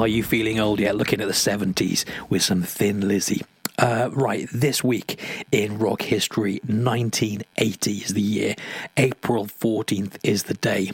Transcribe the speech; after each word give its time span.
Are 0.00 0.08
you 0.08 0.22
feeling 0.22 0.58
old 0.58 0.80
yet? 0.80 0.96
Looking 0.96 1.20
at 1.20 1.28
the 1.28 1.34
70s 1.34 2.06
with 2.30 2.40
some 2.40 2.62
Thin 2.62 3.06
Lizzy. 3.06 3.42
Uh, 3.78 4.08
right, 4.14 4.48
this 4.50 4.82
week 4.82 5.20
in 5.52 5.78
rock 5.78 6.00
history, 6.00 6.54
1980 6.64 7.90
is 7.92 8.14
the 8.14 8.22
year. 8.22 8.54
April 8.96 9.44
14th 9.44 10.16
is 10.22 10.44
the 10.44 10.54
day. 10.54 10.92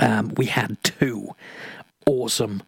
Um, 0.00 0.32
we 0.36 0.46
had 0.46 0.76
two 0.82 1.36
awesome 2.04 2.64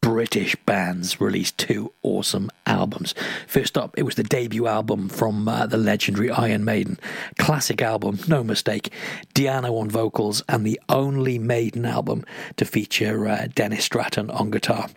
British 0.00 0.56
bands 0.66 1.20
released 1.20 1.56
two 1.58 1.92
awesome 2.02 2.50
albums. 2.66 3.14
First 3.46 3.78
up, 3.78 3.96
it 3.96 4.02
was 4.02 4.16
the 4.16 4.24
debut 4.24 4.66
album 4.66 5.08
from 5.08 5.46
uh, 5.46 5.66
the 5.66 5.76
legendary 5.76 6.32
Iron 6.32 6.64
Maiden. 6.64 6.98
Classic 7.38 7.80
album, 7.80 8.18
no 8.26 8.42
mistake. 8.42 8.92
Di'Anno 9.34 9.80
on 9.80 9.90
vocals, 9.90 10.42
and 10.48 10.66
the 10.66 10.80
only 10.88 11.38
Maiden 11.38 11.86
album 11.86 12.24
to 12.56 12.64
feature 12.64 13.28
uh, 13.28 13.46
Dennis 13.54 13.84
Stratton 13.84 14.28
on 14.30 14.50
guitar. 14.50 14.88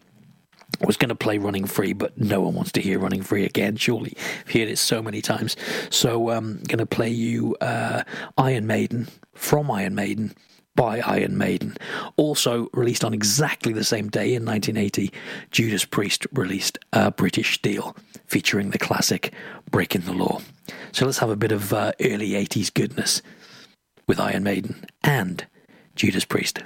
Was 0.81 0.97
going 0.97 1.09
to 1.09 1.15
play 1.15 1.37
Running 1.37 1.65
Free, 1.65 1.93
but 1.93 2.17
no 2.17 2.41
one 2.41 2.55
wants 2.55 2.71
to 2.73 2.81
hear 2.81 2.99
Running 2.99 3.23
Free 3.23 3.45
again, 3.45 3.75
surely. 3.77 4.13
I've 4.45 4.51
heard 4.51 4.67
it 4.67 4.77
so 4.77 5.01
many 5.01 5.21
times. 5.21 5.55
So 5.89 6.29
I'm 6.29 6.37
um, 6.37 6.53
going 6.67 6.79
to 6.79 6.85
play 6.85 7.09
you 7.09 7.55
uh, 7.61 8.03
Iron 8.37 8.67
Maiden 8.67 9.07
from 9.33 9.71
Iron 9.71 9.95
Maiden 9.95 10.35
by 10.75 10.99
Iron 10.99 11.37
Maiden. 11.37 11.77
Also 12.17 12.69
released 12.73 13.03
on 13.03 13.13
exactly 13.13 13.73
the 13.73 13.83
same 13.83 14.09
day 14.09 14.33
in 14.33 14.45
1980, 14.45 15.11
Judas 15.51 15.85
Priest 15.85 16.25
released 16.33 16.79
uh, 16.93 17.11
British 17.11 17.55
Steel, 17.55 17.95
featuring 18.25 18.71
the 18.71 18.79
classic 18.79 19.33
Breaking 19.69 20.01
the 20.01 20.13
Law. 20.13 20.41
So 20.91 21.05
let's 21.05 21.19
have 21.19 21.29
a 21.29 21.35
bit 21.35 21.51
of 21.51 21.73
uh, 21.73 21.93
early 22.01 22.31
80s 22.31 22.73
goodness 22.73 23.21
with 24.07 24.19
Iron 24.19 24.43
Maiden 24.43 24.85
and 25.03 25.45
Judas 25.95 26.25
Priest. 26.25 26.59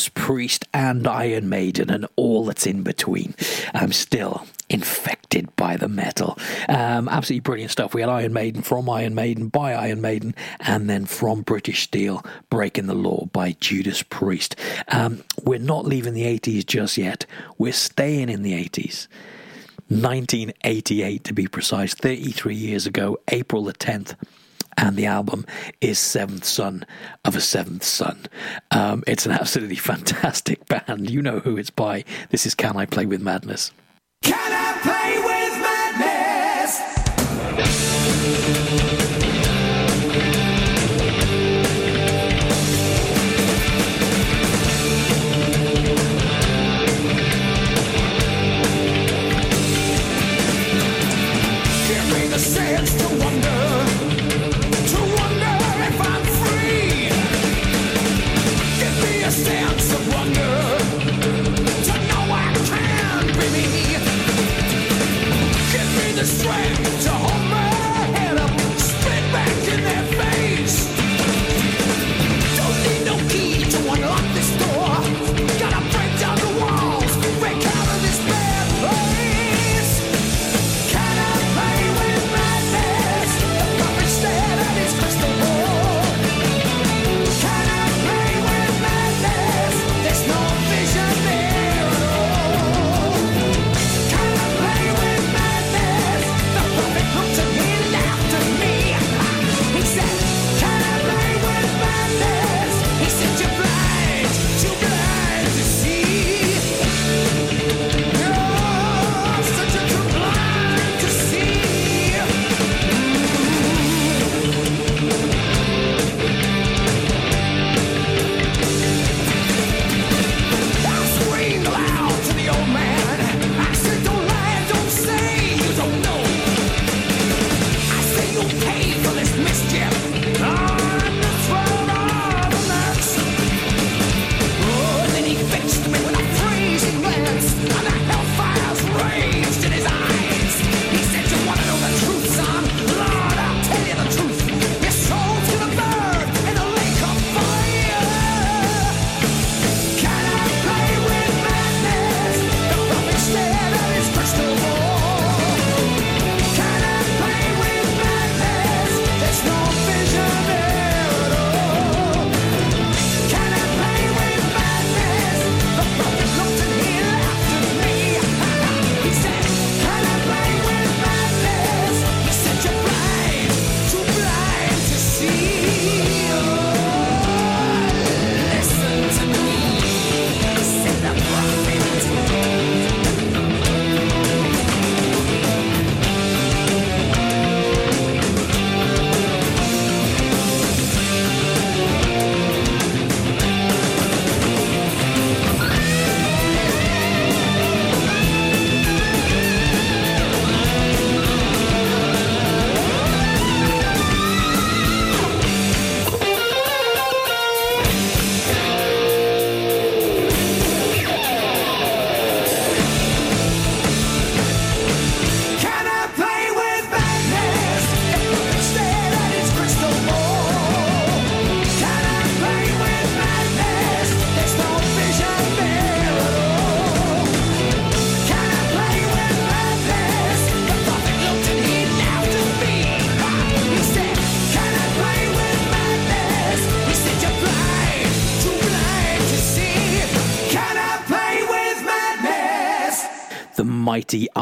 Judas 0.00 0.08
Priest, 0.14 0.64
and 0.72 1.06
Iron 1.06 1.50
Maiden, 1.50 1.90
and 1.90 2.06
all 2.16 2.46
that's 2.46 2.66
in 2.66 2.82
between. 2.82 3.34
I'm 3.74 3.92
still 3.92 4.46
infected 4.70 5.54
by 5.56 5.76
the 5.76 5.88
metal. 5.88 6.38
Um, 6.70 7.06
absolutely 7.06 7.40
brilliant 7.40 7.70
stuff. 7.70 7.92
We 7.92 8.00
had 8.00 8.08
Iron 8.08 8.32
Maiden 8.32 8.62
from 8.62 8.88
Iron 8.88 9.14
Maiden 9.14 9.48
by 9.48 9.74
Iron 9.74 10.00
Maiden, 10.00 10.34
and 10.60 10.88
then 10.88 11.04
from 11.04 11.42
British 11.42 11.82
Steel, 11.82 12.24
Breaking 12.48 12.86
the 12.86 12.94
Law 12.94 13.26
by 13.26 13.52
Judas 13.60 14.02
Priest. 14.02 14.56
Um, 14.88 15.22
we're 15.42 15.58
not 15.58 15.84
leaving 15.84 16.14
the 16.14 16.24
80s 16.24 16.64
just 16.64 16.96
yet. 16.96 17.26
We're 17.58 17.74
staying 17.74 18.30
in 18.30 18.42
the 18.42 18.54
80s. 18.54 19.06
1988 19.88 21.24
to 21.24 21.34
be 21.34 21.46
precise, 21.46 21.92
33 21.92 22.54
years 22.54 22.86
ago, 22.86 23.18
April 23.28 23.64
the 23.64 23.74
10th. 23.74 24.14
And 24.80 24.96
the 24.96 25.04
album 25.04 25.44
is 25.82 25.98
Seventh 25.98 26.46
Son 26.46 26.86
of 27.26 27.36
a 27.36 27.40
Seventh 27.40 27.84
Son. 27.84 28.24
Um, 28.70 29.04
it's 29.06 29.26
an 29.26 29.32
absolutely 29.32 29.76
fantastic 29.90 30.66
band. 30.68 31.10
You 31.10 31.20
know 31.20 31.40
who 31.40 31.58
it's 31.58 31.68
by. 31.68 32.02
This 32.30 32.46
is 32.46 32.54
Can 32.54 32.78
I 32.78 32.86
Play 32.86 33.04
with 33.04 33.20
Madness? 33.20 33.72
Can 34.22 34.34
I 34.34 34.78
play 34.80 35.18
with 35.18 35.62
madness? 35.62 37.00
Mighty 66.20 66.89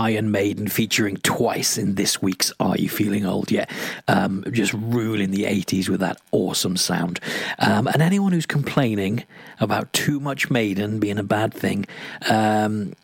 Iron 0.09 0.31
Maiden 0.31 0.69
featuring 0.69 1.19
twice 1.19 1.77
in 1.77 1.97
this 1.97 2.23
week's 2.23 2.51
Are 2.61 2.79
You 2.79 2.89
Feeling 2.89 3.27
Old 3.27 3.51
Yet? 3.51 3.71
Um, 4.09 4.43
just 4.53 4.73
ruling 4.73 5.33
the 5.33 5.45
80s 5.45 5.91
with 5.91 6.01
that 6.01 6.19
awesome 6.33 6.79
sound. 6.79 7.21
Um, 7.59 7.87
and 7.89 8.01
anyone 8.01 8.33
who's 8.33 8.47
complaining 8.47 9.25
about 9.61 9.93
too 9.93 10.19
much 10.19 10.51
Maiden 10.51 10.99
being 10.99 11.19
a 11.19 11.23
bad 11.23 11.53
thing, 11.53 11.85
um, 12.31 12.95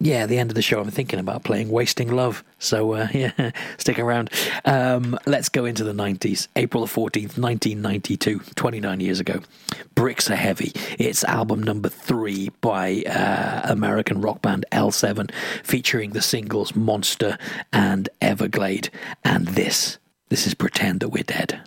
yeah, 0.00 0.26
the 0.26 0.38
end 0.38 0.50
of 0.50 0.54
the 0.54 0.62
show, 0.62 0.80
I'm 0.80 0.90
thinking 0.90 1.18
about 1.18 1.42
playing 1.42 1.70
Wasting 1.70 2.12
Love. 2.12 2.44
So, 2.60 2.92
uh, 2.92 3.08
yeah, 3.14 3.50
stick 3.78 3.98
around. 3.98 4.30
Um, 4.64 5.18
let's 5.26 5.48
go 5.48 5.64
into 5.64 5.82
the 5.82 5.92
90s. 5.92 6.46
April 6.54 6.86
the 6.86 6.92
14th, 6.92 7.36
1992, 7.36 8.40
29 8.54 9.00
years 9.00 9.18
ago. 9.18 9.40
Bricks 9.96 10.30
Are 10.30 10.36
Heavy. 10.36 10.72
It's 10.98 11.24
album 11.24 11.62
number 11.62 11.88
three 11.88 12.50
by 12.60 13.02
uh, 13.06 13.62
American 13.72 14.20
rock 14.20 14.40
band 14.40 14.66
L7, 14.70 15.32
featuring 15.64 16.10
the 16.10 16.22
singles 16.22 16.76
Monster 16.76 17.36
and 17.72 18.08
Everglade. 18.22 18.90
And 19.24 19.48
this, 19.48 19.98
this 20.28 20.46
is 20.46 20.54
Pretend 20.54 21.00
That 21.00 21.08
We're 21.08 21.24
Dead. 21.24 21.60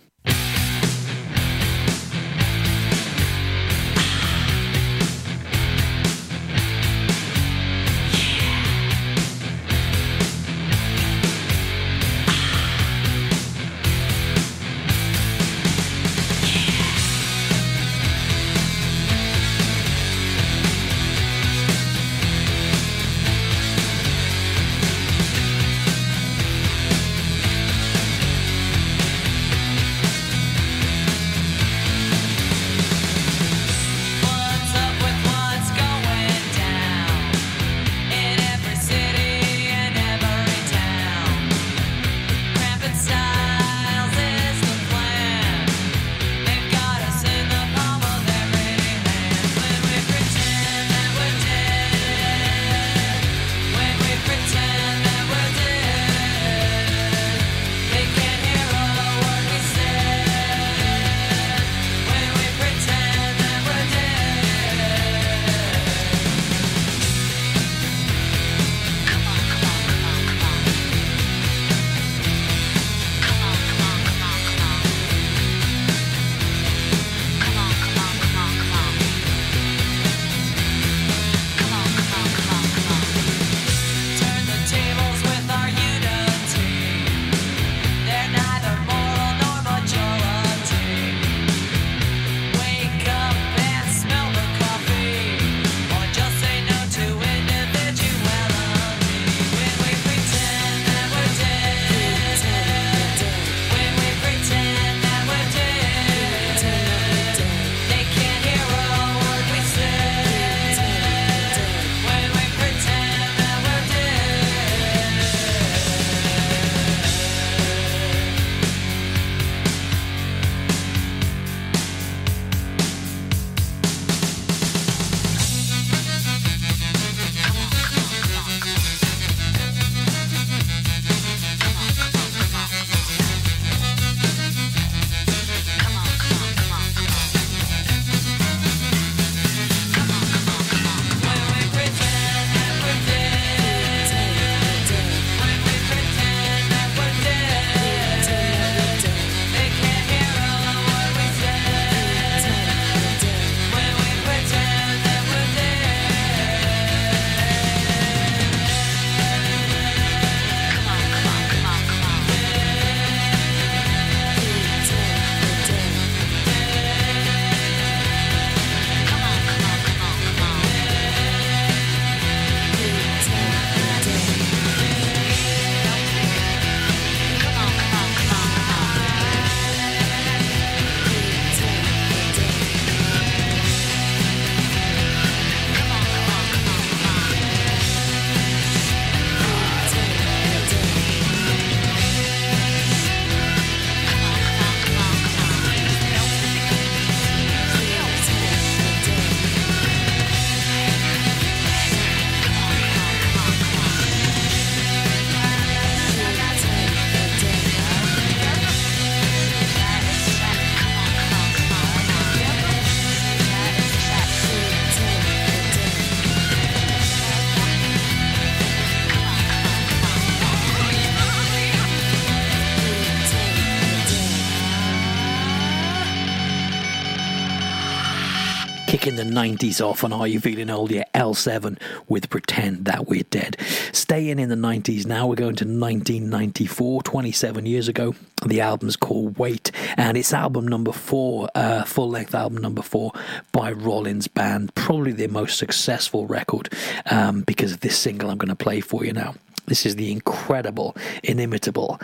90s 229.32 229.82
off 229.82 230.04
on 230.04 230.14
Are 230.14 230.28
You 230.28 230.40
Feeling 230.40 230.70
Old? 230.70 230.92
Yeah, 230.92 231.06
L7 231.16 231.80
with 232.08 232.30
Pretend 232.30 232.86
That 232.86 233.08
We're 233.08 233.24
Dead. 233.24 233.58
Staying 233.92 234.40
in 234.40 234.50
the 234.50 234.56
90s 234.56 235.06
now, 235.06 235.28
we're 235.28 235.36
going 235.36 235.56
to 235.56 235.66
1994, 235.66 237.04
27 237.04 237.66
years 237.66 237.88
ago. 237.88 238.14
The 238.46 238.62
album's 238.62 238.96
called 238.96 239.38
Wait, 239.38 239.72
and 239.98 240.18
it's 240.18 240.34
album 240.34 240.68
number 240.68 240.92
four, 240.92 241.50
uh, 241.56 241.84
full 241.84 242.10
length 242.10 242.36
album 242.36 242.62
number 242.62 242.82
four 242.82 243.12
by 243.52 243.72
Rollins 243.72 244.28
Band. 244.28 244.74
Probably 244.76 245.12
their 245.12 245.30
most 245.30 245.58
successful 245.58 246.26
record 246.28 246.70
um, 247.10 247.42
because 247.42 247.72
of 247.72 247.80
this 247.82 247.98
single 247.98 248.30
I'm 248.30 248.38
going 248.38 248.50
to 248.50 248.56
play 248.56 248.82
for 248.82 249.06
you 249.06 249.14
now. 249.14 249.36
This 249.68 249.86
is 249.86 249.96
the 249.96 250.12
incredible, 250.12 250.96
inimitable 251.24 252.00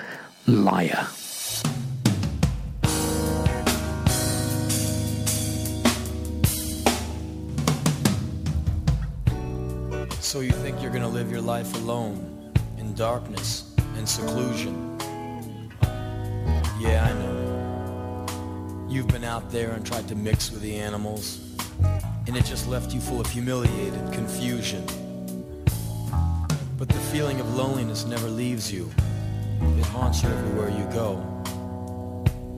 Liar. 0.46 1.08
So 10.28 10.42
you 10.42 10.52
think 10.52 10.82
you're 10.82 10.92
gonna 10.92 11.08
live 11.08 11.32
your 11.32 11.40
life 11.40 11.74
alone, 11.76 12.52
in 12.78 12.94
darkness 12.96 13.64
and 13.96 14.08
seclusion? 14.08 15.00
Yeah, 16.82 17.08
I 17.10 17.14
know. 17.14 18.88
You've 18.90 19.08
been 19.08 19.24
out 19.24 19.50
there 19.52 19.72
and 19.72 19.86
tried 19.86 20.06
to 20.10 20.16
mix 20.16 20.52
with 20.52 20.62
the 20.62 20.76
animals, 20.76 21.40
and 22.28 22.36
it 22.36 22.44
just 22.44 22.68
left 22.68 22.94
you 22.94 23.00
full 23.00 23.22
of 23.22 23.28
humiliated 23.28 24.12
confusion. 24.12 24.86
But 26.78 26.90
the 26.90 27.00
feeling 27.14 27.40
of 27.40 27.56
loneliness 27.56 28.06
never 28.06 28.28
leaves 28.28 28.70
you. 28.70 28.92
It 29.62 29.86
haunts 29.86 30.24
you 30.24 30.30
everywhere 30.30 30.70
you 30.70 30.84
go. 30.92 31.24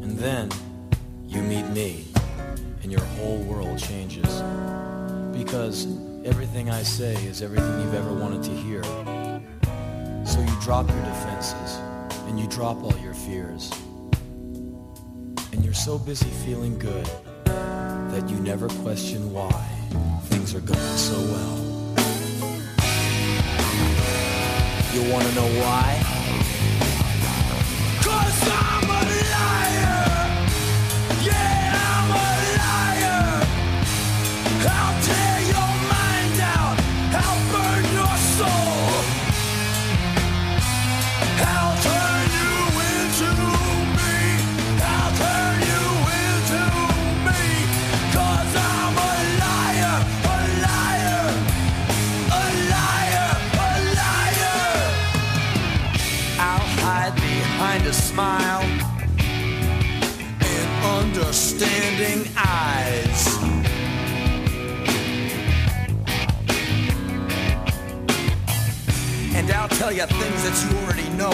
And 0.01 0.17
then 0.17 0.49
you 1.27 1.43
meet 1.43 1.67
me, 1.67 2.07
and 2.81 2.91
your 2.91 3.05
whole 3.19 3.37
world 3.43 3.77
changes. 3.77 4.41
Because 5.37 5.85
everything 6.29 6.69
I 6.69 6.83
say 6.83 7.15
is 7.25 7.41
everything 7.41 7.81
you've 7.81 7.95
ever 7.95 8.13
wanted 8.13 8.43
to 8.43 8.51
hear. 8.51 8.83
So 10.25 10.39
you 10.39 10.61
drop 10.61 10.87
your 10.87 11.01
defenses, 11.01 11.79
and 12.27 12.39
you 12.39 12.47
drop 12.47 12.83
all 12.83 12.95
your 12.99 13.15
fears. 13.15 13.71
And 15.51 15.65
you're 15.65 15.73
so 15.73 15.97
busy 15.97 16.29
feeling 16.45 16.77
good 16.77 17.09
that 17.45 18.29
you 18.29 18.37
never 18.37 18.67
question 18.83 19.33
why 19.33 19.65
things 20.25 20.53
are 20.53 20.59
going 20.59 20.97
so 20.97 21.19
well. 21.33 21.57
You 24.93 25.11
wanna 25.11 25.31
know 25.33 25.49
why? 25.63 26.18
Smile 58.19 58.63
and 60.41 60.69
understanding 60.83 62.27
eyes. 62.35 63.37
And 69.33 69.49
I'll 69.51 69.69
tell 69.69 69.93
you 69.93 70.05
things 70.05 70.39
that 70.45 70.55
you 70.63 70.69
already 70.79 71.09
know. 71.15 71.31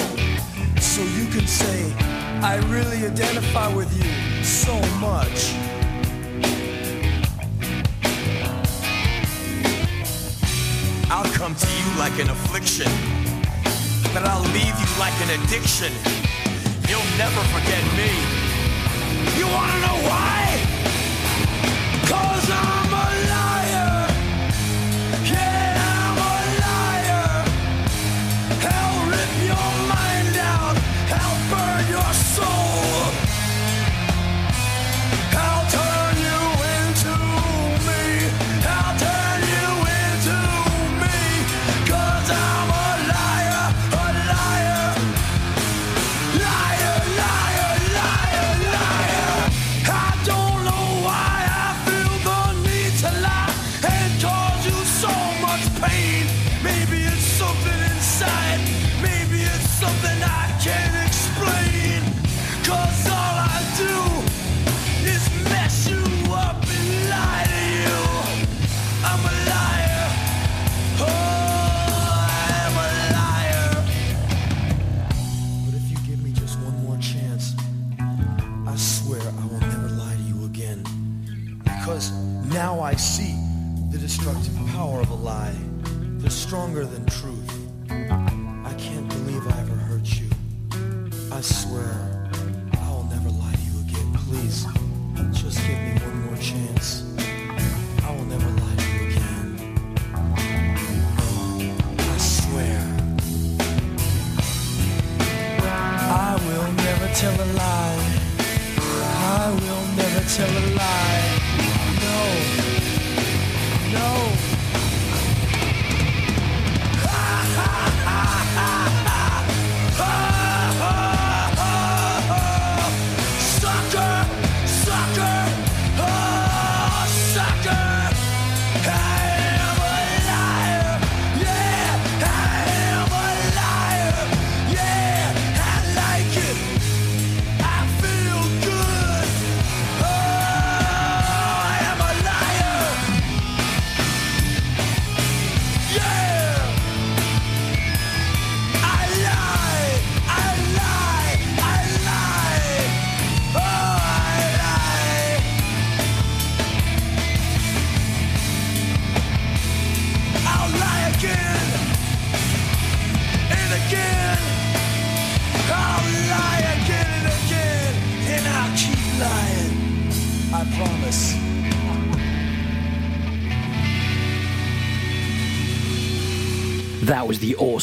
So 0.79 1.01
you 1.01 1.25
can 1.33 1.47
say, 1.47 1.91
I 2.43 2.57
really 2.69 3.03
identify 3.07 3.73
with 3.73 3.91
you 3.97 4.43
so 4.43 4.75
much. 4.99 5.55
I'll 11.09 11.31
come 11.33 11.55
to 11.55 11.67
you 11.79 11.87
like 11.97 12.19
an 12.19 12.29
affliction, 12.29 12.91
but 14.13 14.23
I'll 14.29 14.47
leave 14.53 14.75
you 14.83 14.99
like 14.99 15.17
an 15.25 15.41
addiction. 15.41 16.24
You'll 16.87 17.17
never 17.17 17.41
forget 17.55 17.83
me. 17.97 18.11
You 19.39 19.47
wanna 19.47 19.77
know 19.85 19.97
why? 20.07 20.61
Cause 22.07 22.49
I'm 22.51 22.84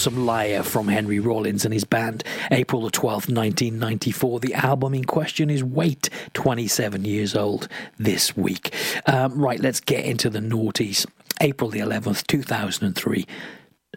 awesome 0.03 0.27
liar 0.27 0.65
from 0.65 0.89
Henry 0.89 1.21
Rollins 1.21 1.65
and 1.65 1.73
his 1.73 1.85
band. 1.85 2.25
April 2.51 2.83
the 2.83 2.91
12th, 2.91 3.31
1994. 3.31 4.41
The 4.41 4.55
album 4.55 4.95
in 4.95 5.05
question 5.05 5.49
is 5.49 5.63
Wait, 5.63 6.11
27 6.35 7.05
years 7.05 7.37
old 7.37 7.69
this 7.99 8.37
week. 8.37 8.75
Um, 9.07 9.41
right, 9.41 9.61
let's 9.61 9.79
get 9.79 10.05
into 10.05 10.29
the 10.29 10.41
noughties. 10.41 11.07
April 11.41 11.71
the 11.71 11.79
11th, 11.79 12.27
2003. 12.27 13.27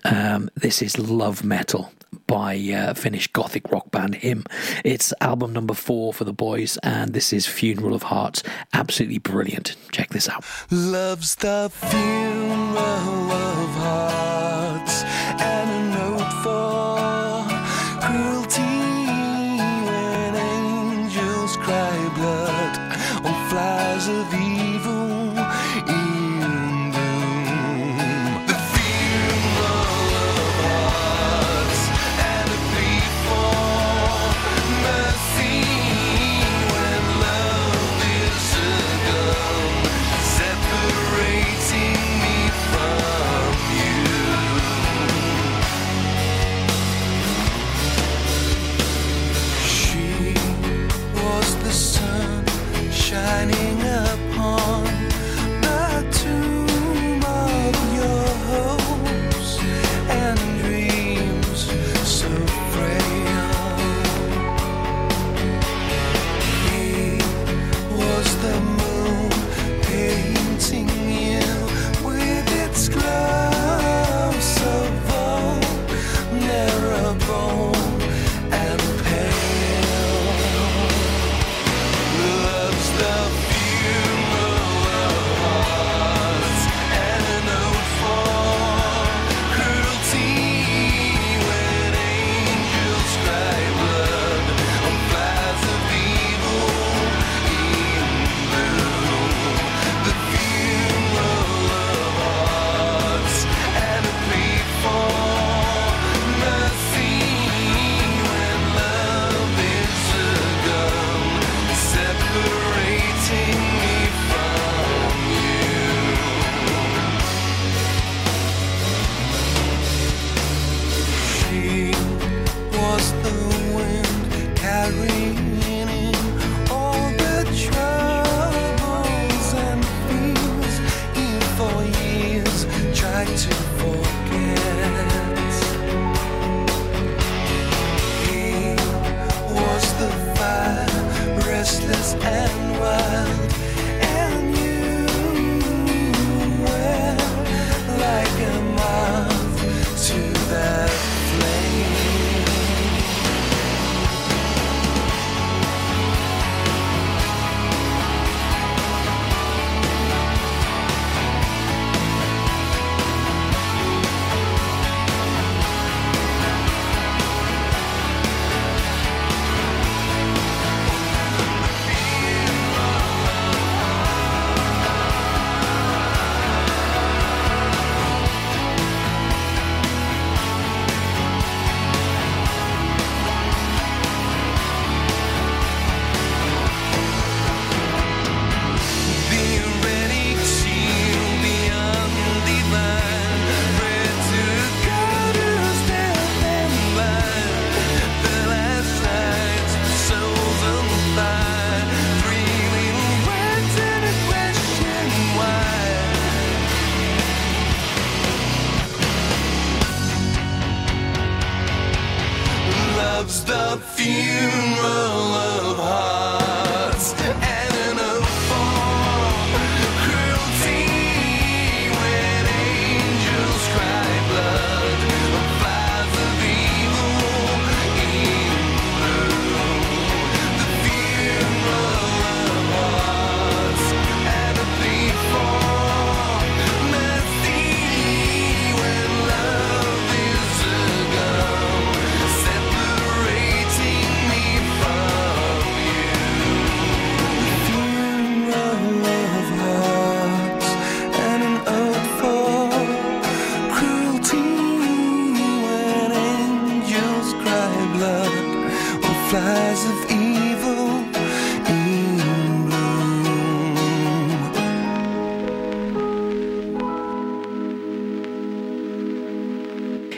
Um, 0.04 0.52
this 0.54 0.84
is 0.84 1.00
Love 1.00 1.44
Metal 1.44 1.92
by 2.28 2.56
uh, 2.56 2.94
Finnish 2.94 3.26
gothic 3.30 3.72
rock 3.72 3.90
band 3.90 4.14
Him. 4.14 4.44
It's 4.84 5.12
album 5.22 5.54
number 5.54 5.74
four 5.74 6.14
for 6.14 6.24
the 6.24 6.34
boys, 6.34 6.78
and 6.84 7.14
this 7.14 7.34
is 7.34 7.48
Funeral 7.48 7.96
of 7.96 8.04
Hearts. 8.04 8.44
Absolutely 8.74 9.18
brilliant. 9.18 9.76
Check 9.92 10.10
this 10.10 10.30
out. 10.30 10.46
Love's 10.70 11.34
the 11.34 11.72
funeral 11.74 12.78
of 12.78 13.70
hearts 13.72 15.15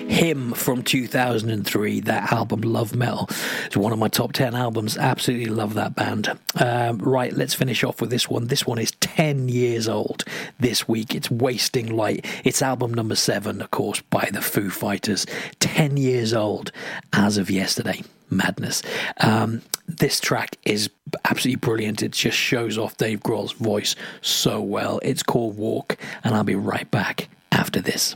Him 0.08 0.54
from 0.54 0.84
2003, 0.84 2.00
that 2.02 2.32
album, 2.32 2.62
Love 2.62 2.96
Metal. 2.96 3.28
It's 3.66 3.76
one 3.76 3.92
of 3.92 4.00
my 4.00 4.08
top 4.08 4.34
10 4.34 4.56
albums. 4.56 4.98
Absolutely 4.98 5.48
love 5.48 5.74
that 5.74 5.96
band. 5.96 6.38
Um, 6.56 6.98
right, 7.00 7.34
let's 7.34 7.54
finish 7.54 7.84
off 7.84 8.00
with 8.00 8.10
this 8.10 8.30
one. 8.30 8.48
This 8.48 8.66
one 8.66 8.80
is 8.80 8.92
10 9.00 9.50
years 9.50 9.88
old 9.88 10.24
this 10.60 10.88
week. 10.88 11.14
It's 11.14 11.30
Wasting 11.30 11.96
Light. 11.96 12.26
It's 12.44 12.62
album 12.62 12.94
number 12.94 13.16
seven, 13.16 13.62
of 13.62 13.72
course, 13.72 14.02
by 14.02 14.30
the 14.32 14.42
Foo 14.42 14.70
Fighters. 14.70 15.26
10 15.60 15.98
years 15.98 16.34
old 16.34 16.72
as 17.14 17.38
of 17.38 17.52
yesterday 17.52 18.02
madness. 18.30 18.82
Um, 19.22 19.62
this 19.88 20.20
track 20.20 20.58
is 20.66 20.90
absolutely 21.26 21.60
brilliant. 21.60 22.04
It 22.04 22.12
just 22.12 22.38
shows 22.38 22.78
off 22.78 22.98
Dave 22.98 23.22
Grohl's 23.22 23.54
voice 23.54 23.96
so 24.22 24.62
well. 24.62 25.00
It's 25.04 25.24
called 25.24 25.58
Walk, 25.58 25.98
and 26.24 26.36
I'll 26.36 26.44
be 26.44 26.56
right 26.56 26.90
back 26.92 27.30
after 27.52 27.82
this. 27.82 28.16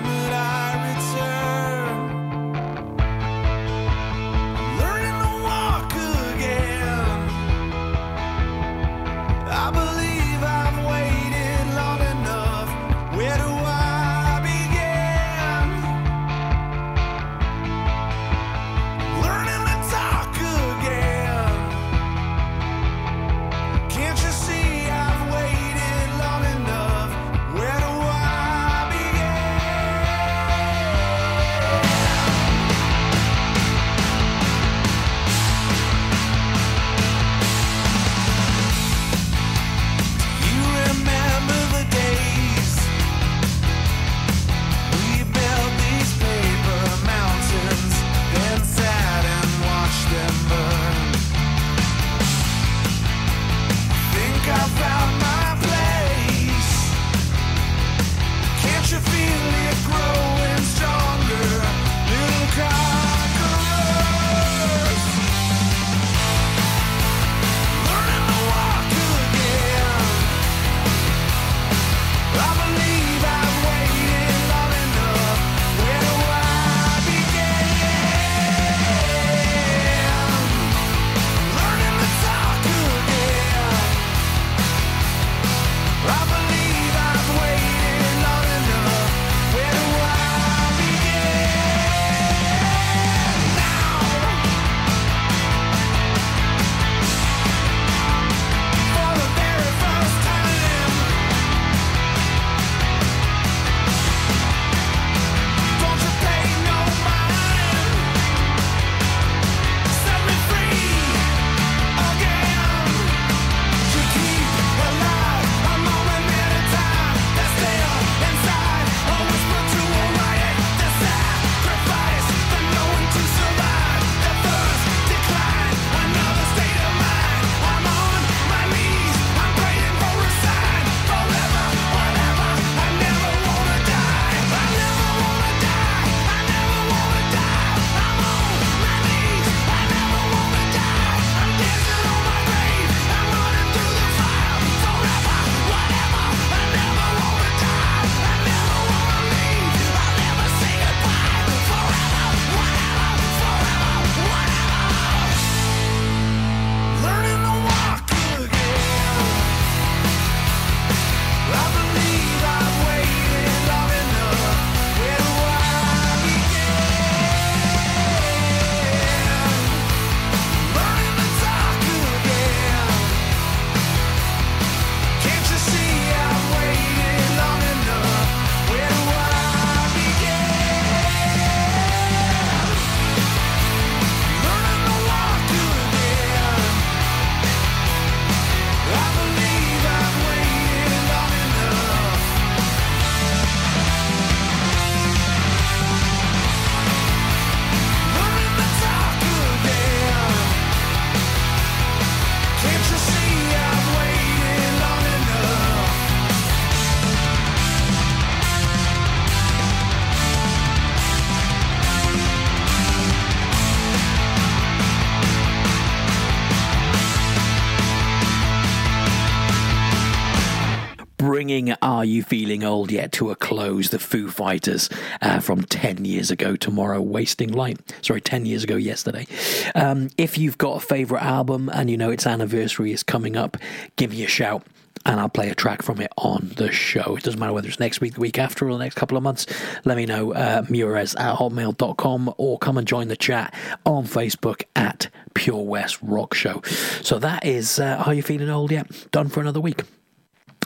Are 222.01 222.05
You 222.05 222.23
Feeling 222.23 222.63
Old 222.63 222.91
Yet? 222.91 223.11
to 223.11 223.29
a 223.29 223.35
close, 223.35 223.91
the 223.91 223.99
Foo 223.99 224.27
Fighters 224.27 224.89
uh, 225.21 225.39
from 225.39 225.61
10 225.61 226.03
years 226.03 226.31
ago 226.31 226.55
tomorrow, 226.55 226.99
Wasting 226.99 227.51
Light. 227.51 227.77
Sorry, 228.01 228.19
10 228.19 228.47
years 228.47 228.63
ago 228.63 228.75
yesterday. 228.75 229.27
Um, 229.75 230.09
if 230.17 230.35
you've 230.35 230.57
got 230.57 230.77
a 230.77 230.79
favourite 230.79 231.23
album 231.23 231.69
and 231.71 231.91
you 231.91 231.97
know 231.97 232.09
its 232.09 232.25
anniversary 232.25 232.91
is 232.91 233.03
coming 233.03 233.37
up, 233.37 233.55
give 233.97 234.09
me 234.09 234.23
a 234.23 234.27
shout 234.27 234.65
and 235.05 235.19
I'll 235.19 235.29
play 235.29 235.51
a 235.51 235.53
track 235.53 235.83
from 235.83 236.01
it 236.01 236.11
on 236.17 236.53
the 236.55 236.71
show. 236.71 237.17
It 237.17 237.23
doesn't 237.23 237.39
matter 237.39 237.53
whether 237.53 237.67
it's 237.67 237.79
next 237.79 238.01
week, 238.01 238.15
the 238.15 238.19
week 238.19 238.39
after, 238.39 238.67
or 238.67 238.73
the 238.73 238.83
next 238.83 238.95
couple 238.95 239.15
of 239.15 239.21
months. 239.21 239.45
Let 239.85 239.95
me 239.95 240.07
know, 240.07 240.33
uh, 240.33 240.63
mures 240.69 241.13
at 241.19 241.35
hotmail.com, 241.35 242.33
or 242.37 242.57
come 242.57 242.79
and 242.79 242.87
join 242.87 243.09
the 243.09 243.15
chat 243.15 243.53
on 243.85 244.05
Facebook 244.05 244.63
at 244.75 245.07
Pure 245.35 245.65
West 245.65 245.99
Rock 246.01 246.33
Show. 246.33 246.63
So 247.03 247.19
that 247.19 247.45
is 247.45 247.77
uh, 247.77 248.01
Are 248.07 248.13
You 248.15 248.23
Feeling 248.23 248.49
Old 248.49 248.71
Yet? 248.71 248.89
Done 249.11 249.29
for 249.29 249.39
another 249.39 249.61
week. 249.61 249.83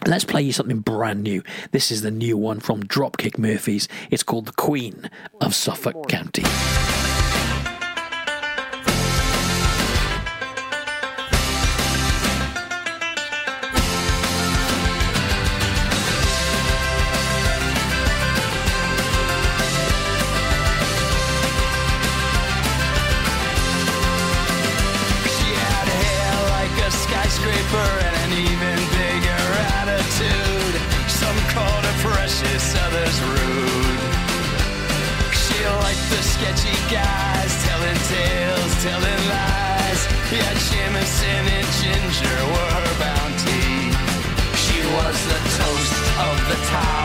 Let's 0.05 0.23
play 0.23 0.43
you 0.43 0.51
something 0.51 0.79
brand 0.79 1.23
new. 1.23 1.41
This 1.71 1.89
is 1.89 2.01
the 2.01 2.11
new 2.11 2.37
one 2.37 2.59
from 2.59 2.83
Dropkick 2.83 3.37
Murphys. 3.37 3.87
It's 4.11 4.23
called 4.23 4.45
The 4.45 4.53
Queen 4.53 5.09
of 5.41 5.55
Suffolk 5.55 6.07
County. 6.07 6.43
Sketchy 36.45 36.93
guys 36.93 37.65
telling 37.65 37.97
tales, 38.09 38.83
telling 38.83 39.21
lies. 39.29 40.01
Yeah, 40.31 40.53
Jameson 40.69 41.43
and 41.57 41.67
Ginger 41.81 42.39
were 42.53 42.71
her 42.77 42.99
bounty. 42.99 43.89
She 44.63 44.79
was 44.95 45.17
the 45.25 45.39
toast 45.57 45.95
of 46.19 46.37
the 46.49 46.65
town. 46.67 47.04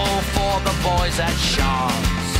Trouble 0.00 0.20
for 0.34 0.54
the 0.60 0.74
boys 0.82 1.18
at 1.18 1.36
Shaw's. 1.36 2.30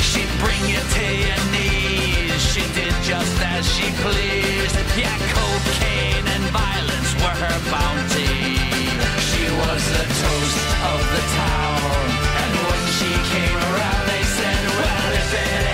She'd 0.00 0.32
bring 0.40 0.62
you 0.68 0.80
to 0.80 1.06
your 1.26 1.42
knees, 1.52 2.40
she 2.52 2.62
did 2.74 2.94
just 3.02 3.36
as 3.40 3.66
she 3.74 3.86
pleased. 4.02 4.76
Yeah, 4.96 5.16
cocaine 5.34 6.26
and 6.26 6.44
violence 6.50 7.10
were 7.22 7.38
her 7.44 7.58
bounty. 7.70 8.58
She 9.30 9.44
was 9.62 9.82
the 9.96 10.06
toast 10.20 10.68
of 10.92 11.00
the 11.14 11.24
town. 11.42 12.06
And 12.42 12.52
when 12.68 12.84
she 12.98 13.12
came 13.34 13.58
around, 13.70 14.04
they 14.08 14.24
said, 14.38 14.62
Well, 14.78 15.12
if 15.22 15.30
it 15.34 15.71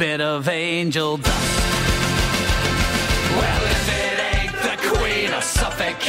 bit 0.00 0.22
of 0.22 0.48
angel 0.48 1.18
dust. 1.18 1.60
Well, 3.36 3.64
if 3.66 3.88
it 4.02 4.18
ain't 4.34 4.52
the 4.62 4.96
queen 4.96 5.30
of 5.34 5.44
Suffolk 5.44 6.00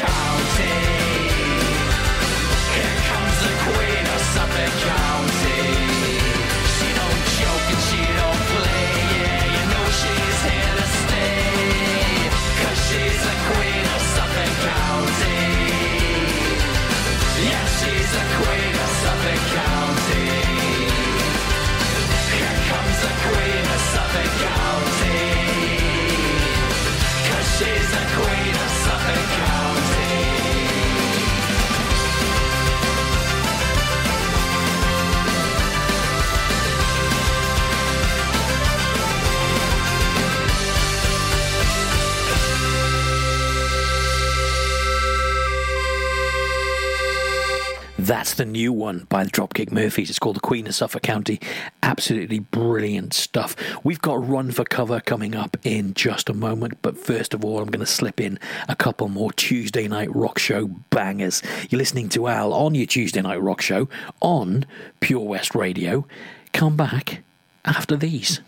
That's 48.11 48.33
the 48.33 48.43
new 48.43 48.73
one 48.73 49.05
by 49.07 49.23
the 49.23 49.31
Dropkick 49.31 49.71
Murphys. 49.71 50.09
It's 50.09 50.19
called 50.19 50.35
The 50.35 50.41
Queen 50.41 50.67
of 50.67 50.75
Suffolk 50.75 51.01
County. 51.01 51.39
Absolutely 51.81 52.39
brilliant 52.39 53.13
stuff. 53.13 53.55
We've 53.85 54.01
got 54.01 54.27
Run 54.27 54.51
for 54.51 54.65
Cover 54.65 54.99
coming 54.99 55.33
up 55.33 55.55
in 55.63 55.93
just 55.93 56.27
a 56.27 56.33
moment, 56.33 56.79
but 56.81 56.97
first 56.97 57.33
of 57.33 57.45
all, 57.45 57.59
I'm 57.59 57.69
going 57.69 57.79
to 57.79 57.85
slip 57.85 58.19
in 58.19 58.37
a 58.67 58.75
couple 58.75 59.07
more 59.07 59.31
Tuesday 59.31 59.87
Night 59.87 60.13
Rock 60.13 60.39
Show 60.39 60.67
bangers. 60.89 61.41
You're 61.69 61.79
listening 61.79 62.09
to 62.09 62.27
Al 62.27 62.51
on 62.51 62.75
your 62.75 62.85
Tuesday 62.85 63.21
Night 63.21 63.41
Rock 63.41 63.61
Show 63.61 63.87
on 64.19 64.65
Pure 64.99 65.25
West 65.25 65.55
Radio. 65.55 66.05
Come 66.51 66.75
back 66.75 67.23
after 67.63 67.95
these. 67.95 68.41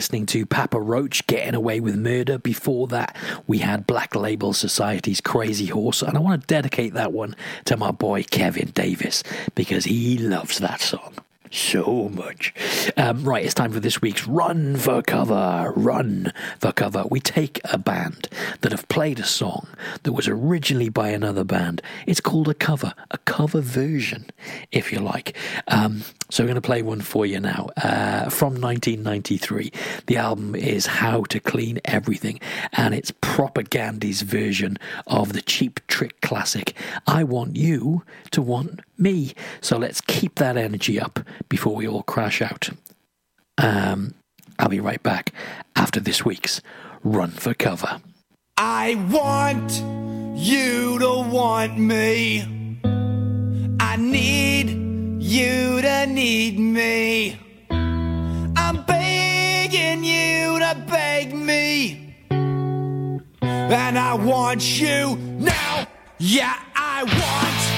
Listening 0.00 0.24
to 0.24 0.46
Papa 0.46 0.80
Roach 0.80 1.26
getting 1.26 1.54
away 1.54 1.78
with 1.78 1.94
murder. 1.94 2.38
Before 2.38 2.86
that, 2.86 3.14
we 3.46 3.58
had 3.58 3.86
Black 3.86 4.14
Label 4.14 4.54
Society's 4.54 5.20
Crazy 5.20 5.66
Horse. 5.66 6.00
And 6.00 6.16
I 6.16 6.20
want 6.20 6.40
to 6.40 6.46
dedicate 6.46 6.94
that 6.94 7.12
one 7.12 7.36
to 7.66 7.76
my 7.76 7.90
boy 7.90 8.22
Kevin 8.22 8.70
Davis 8.70 9.22
because 9.54 9.84
he 9.84 10.16
loves 10.16 10.56
that 10.60 10.80
song 10.80 11.12
so 11.50 12.08
much. 12.08 12.54
Um, 12.96 13.24
right, 13.24 13.44
it's 13.44 13.54
time 13.54 13.72
for 13.72 13.80
this 13.80 14.00
week's 14.00 14.26
Run 14.26 14.76
for 14.76 15.02
Cover. 15.02 15.72
Run 15.76 16.32
for 16.58 16.72
Cover. 16.72 17.04
We 17.10 17.20
take 17.20 17.60
a 17.64 17.78
band 17.78 18.28
that 18.60 18.72
have 18.72 18.88
played 18.88 19.18
a 19.18 19.24
song 19.24 19.68
that 20.02 20.12
was 20.12 20.28
originally 20.28 20.88
by 20.88 21.08
another 21.08 21.44
band. 21.44 21.82
It's 22.06 22.20
called 22.20 22.48
a 22.48 22.54
cover, 22.54 22.94
a 23.10 23.18
cover 23.18 23.60
version, 23.60 24.30
if 24.72 24.92
you 24.92 25.00
like. 25.00 25.36
Um, 25.68 26.02
so 26.30 26.42
I'm 26.42 26.46
going 26.46 26.54
to 26.54 26.60
play 26.60 26.82
one 26.82 27.00
for 27.00 27.26
you 27.26 27.40
now. 27.40 27.70
Uh, 27.76 28.28
from 28.30 28.54
1993. 28.60 29.72
The 30.06 30.16
album 30.16 30.54
is 30.54 30.86
How 30.86 31.24
to 31.24 31.40
Clean 31.40 31.78
Everything, 31.84 32.40
and 32.72 32.94
it's 32.94 33.10
Propagandhi's 33.20 34.22
version 34.22 34.78
of 35.06 35.32
the 35.32 35.42
Cheap 35.42 35.80
Trick 35.88 36.20
classic, 36.20 36.74
I 37.06 37.24
Want 37.24 37.56
You 37.56 38.02
to 38.30 38.40
Want 38.40 38.80
Me. 39.00 39.32
So 39.62 39.78
let's 39.78 40.00
keep 40.02 40.34
that 40.36 40.56
energy 40.56 41.00
up 41.00 41.20
before 41.48 41.74
we 41.74 41.88
all 41.88 42.02
crash 42.02 42.42
out. 42.42 42.68
Um, 43.56 44.14
I'll 44.58 44.68
be 44.68 44.80
right 44.80 45.02
back 45.02 45.32
after 45.74 46.00
this 46.00 46.24
week's 46.24 46.60
Run 47.02 47.30
for 47.30 47.54
Cover. 47.54 48.00
I 48.58 48.96
want 49.10 49.72
you 50.38 50.98
to 50.98 51.28
want 51.30 51.78
me. 51.78 52.78
I 53.80 53.96
need 53.96 55.22
you 55.22 55.80
to 55.80 56.06
need 56.06 56.58
me. 56.58 57.38
I'm 57.70 58.84
begging 58.84 60.04
you 60.04 60.58
to 60.58 60.84
beg 60.86 61.34
me. 61.34 62.14
And 63.40 63.98
I 63.98 64.14
want 64.14 64.78
you 64.78 65.16
now. 65.16 65.86
Yeah, 66.18 66.54
I 66.76 67.04
want 67.04 67.69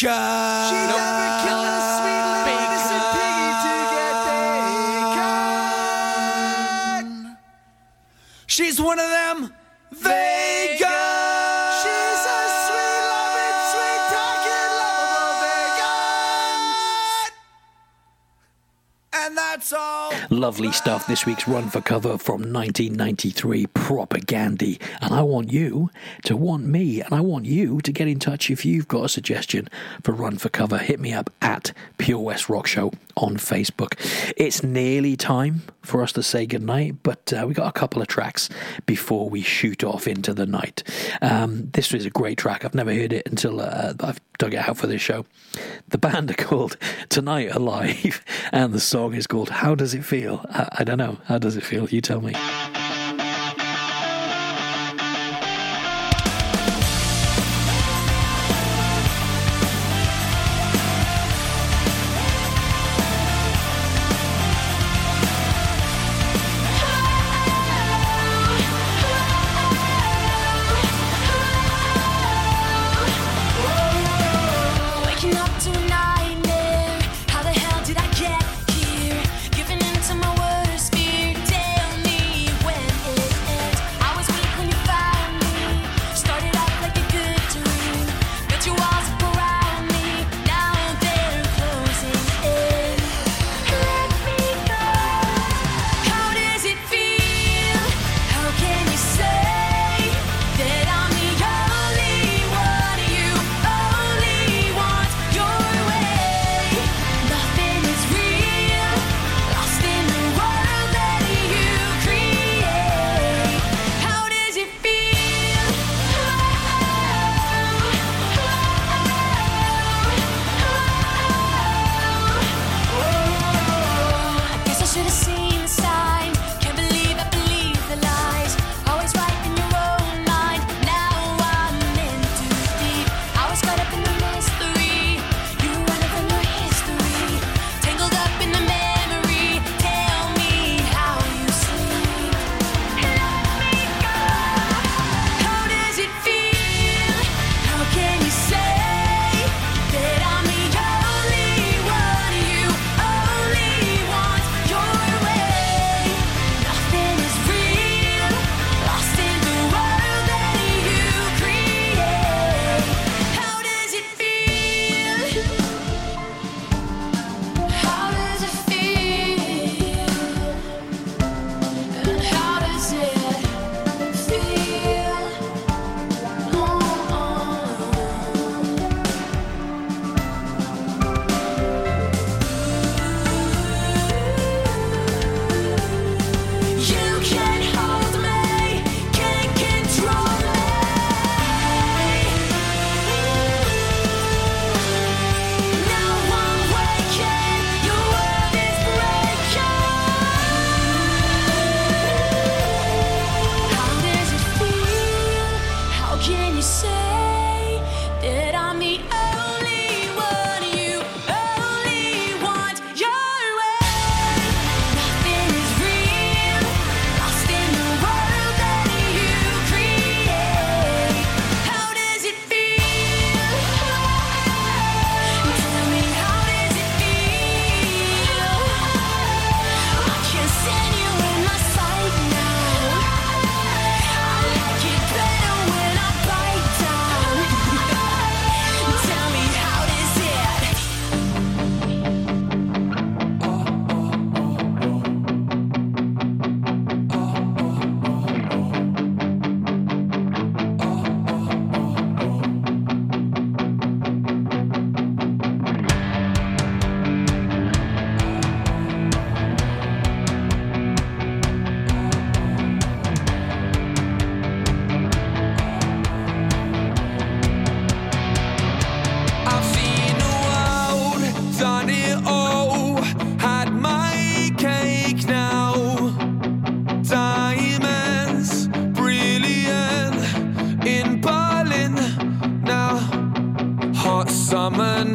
bacon. 0.00 0.37
Lovely 20.48 20.72
stuff. 20.72 21.06
This 21.06 21.26
week's 21.26 21.46
Run 21.46 21.68
for 21.68 21.82
Cover 21.82 22.16
from 22.16 22.40
1993, 22.40 23.66
Propagandhi. 23.66 24.80
And 25.02 25.12
I 25.12 25.20
want 25.20 25.52
you 25.52 25.90
to 26.24 26.38
want 26.38 26.64
me, 26.64 27.02
and 27.02 27.12
I 27.12 27.20
want 27.20 27.44
you 27.44 27.82
to 27.82 27.92
get 27.92 28.08
in 28.08 28.18
touch 28.18 28.50
if 28.50 28.64
you've 28.64 28.88
got 28.88 29.04
a 29.04 29.08
suggestion 29.10 29.68
for 30.02 30.12
Run 30.12 30.38
for 30.38 30.48
Cover. 30.48 30.78
Hit 30.78 31.00
me 31.00 31.12
up 31.12 31.28
at 31.42 31.74
Pure 31.98 32.20
West 32.20 32.48
Rock 32.48 32.66
Show 32.66 32.92
on 33.14 33.36
Facebook. 33.36 33.92
It's 34.38 34.62
nearly 34.62 35.18
time 35.18 35.64
for 35.82 36.02
us 36.02 36.12
to 36.12 36.22
say 36.22 36.46
goodnight, 36.46 37.02
but 37.02 37.30
uh, 37.30 37.44
we 37.46 37.52
got 37.52 37.68
a 37.68 37.78
couple 37.78 38.00
of 38.00 38.08
tracks 38.08 38.48
before 38.86 39.28
we 39.28 39.42
shoot 39.42 39.84
off 39.84 40.08
into 40.08 40.32
the 40.32 40.46
night. 40.46 40.82
Um, 41.20 41.68
this 41.72 41.92
was 41.92 42.06
a 42.06 42.10
great 42.10 42.38
track. 42.38 42.64
I've 42.64 42.74
never 42.74 42.94
heard 42.94 43.12
it 43.12 43.26
until 43.26 43.60
uh, 43.60 43.92
I've 44.00 44.20
dug 44.38 44.54
it 44.54 44.68
out 44.68 44.76
for 44.76 44.86
this 44.86 45.02
show. 45.02 45.26
The 45.88 45.98
band 45.98 46.30
are 46.30 46.34
called 46.44 46.76
Tonight 47.08 47.54
Alive, 47.54 48.24
and 48.52 48.72
the 48.72 48.80
song 48.80 49.14
is 49.14 49.26
called 49.26 49.50
How 49.50 49.74
Does 49.74 49.94
It 49.94 50.04
Feel? 50.04 50.44
I, 50.50 50.68
I 50.78 50.84
don't 50.84 50.98
know. 50.98 51.18
How 51.24 51.38
does 51.38 51.56
it 51.56 51.64
feel? 51.64 51.88
You 51.88 52.00
tell 52.00 52.20
me. 52.20 52.34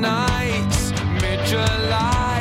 nights, 0.01 0.91
mid 1.21 1.39
July. 1.45 2.32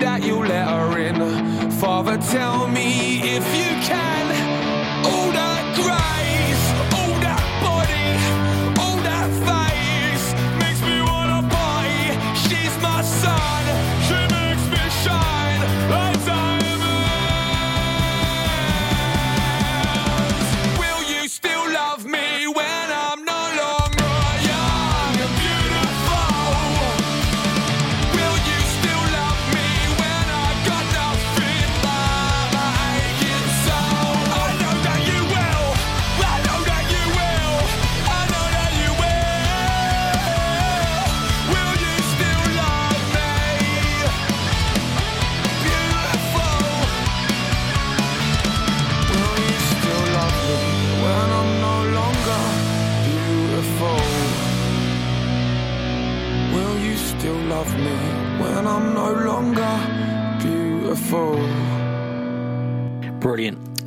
that 0.00 0.24
you 0.24 0.42
let 0.42 0.66
her 0.68 0.98
in. 0.98 1.70
Father, 1.72 2.16
tell 2.16 2.66
me 2.68 3.20
if 3.36 3.44
you 3.54 3.70
can. 3.86 4.39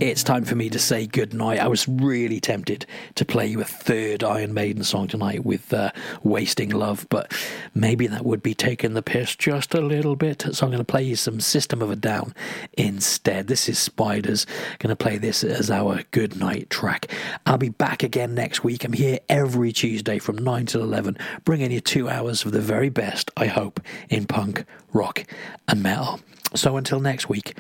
it's 0.10 0.24
time 0.24 0.44
for 0.44 0.56
me 0.56 0.70
to 0.70 0.80
say 0.80 1.08
goodnight. 1.08 1.60
I 1.60 1.68
was 1.68 1.88
really 1.88 2.42
tempted 2.42 2.86
to 3.16 3.24
play 3.24 3.48
you 3.48 3.62
a 3.62 3.64
third 3.64 4.22
Iron 4.22 4.54
Maiden 4.54 4.84
song 4.84 5.08
tonight 5.08 5.46
with 5.46 5.74
uh, 5.74 5.92
Wasting 6.24 6.72
Love, 6.72 7.08
but 7.10 7.34
maybe 7.74 8.08
that 8.08 8.26
would 8.26 8.44
be 8.44 8.54
taking 8.54 8.96
the 8.96 9.02
piss 9.02 9.34
just 9.34 9.74
a 9.74 9.80
little 9.80 10.18
bit. 10.18 10.46
So 10.52 10.66
I'm 10.66 10.72
going 10.72 10.80
to 10.80 10.84
play 10.84 11.04
you 11.04 11.16
some 11.16 11.40
System 11.40 11.82
of 11.82 11.90
a 11.90 11.96
Down 11.96 12.34
instead. 12.74 13.48
This 13.48 13.70
is 13.70 13.80
Spiders. 13.80 14.46
Going 14.80 14.90
to 14.90 14.96
play 14.98 15.18
this 15.18 15.42
as 15.42 15.72
our 15.72 16.04
goodnight 16.12 16.70
track. 16.70 17.10
I'll 17.46 17.58
be 17.58 17.70
back 17.70 18.04
again 18.04 18.36
next 18.36 18.62
week. 18.62 18.84
I'm 18.84 18.94
here 18.94 19.20
every 19.30 19.72
Tuesday 19.72 20.20
from 20.20 20.38
9 20.38 20.66
till 20.66 20.84
11, 20.84 21.18
bringing 21.46 21.72
you 21.72 21.80
two 21.80 22.10
hours 22.10 22.44
of 22.44 22.52
the 22.52 22.60
very 22.60 22.90
best, 22.90 23.32
I 23.38 23.46
hope, 23.46 23.80
in 24.10 24.26
punk, 24.26 24.66
rock, 24.92 25.24
and 25.70 25.82
metal. 25.82 26.20
So 26.56 26.76
until 26.76 27.00
next 27.00 27.30
week, 27.30 27.56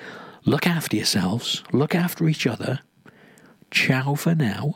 Look 0.46 0.68
after 0.68 0.98
yourselves, 0.98 1.64
look 1.72 1.96
after 1.96 2.28
each 2.28 2.46
other. 2.46 2.82
Ciao 3.72 4.16
for 4.16 4.36
now. 4.36 4.76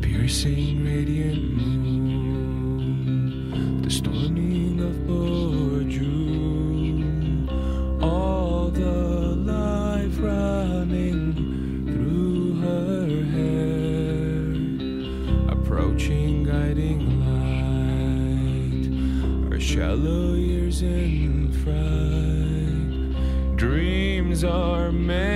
piercing 0.00 0.84
radiant 0.84 1.54
moon. 1.54 1.93
are 24.44 24.92
made. 24.92 25.33